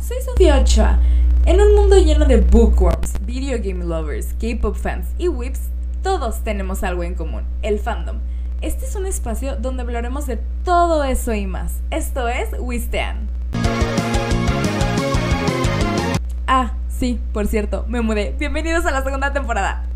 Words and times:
soy 0.00 0.16
Sofía 0.22 0.58
Ochoa. 0.58 0.98
En 1.46 1.60
un 1.60 1.74
mundo 1.74 1.96
lleno 1.96 2.24
de 2.24 2.38
bookworms, 2.38 3.14
video 3.24 3.58
game 3.58 3.84
lovers, 3.84 4.34
K-pop 4.40 4.74
fans 4.76 5.08
y 5.18 5.28
whips, 5.28 5.60
todos 6.02 6.42
tenemos 6.42 6.82
algo 6.82 7.02
en 7.02 7.14
común, 7.14 7.44
el 7.62 7.78
fandom. 7.78 8.18
Este 8.62 8.86
es 8.86 8.94
un 8.96 9.06
espacio 9.06 9.56
donde 9.56 9.82
hablaremos 9.82 10.26
de 10.26 10.38
todo 10.64 11.04
eso 11.04 11.34
y 11.34 11.46
más. 11.46 11.80
Esto 11.90 12.28
es 12.28 12.48
Wistean. 12.58 13.28
Ah, 16.46 16.72
sí, 16.88 17.20
por 17.32 17.46
cierto, 17.46 17.84
me 17.88 18.00
mudé. 18.00 18.34
Bienvenidos 18.38 18.86
a 18.86 18.90
la 18.90 19.02
segunda 19.02 19.32
temporada. 19.32 19.89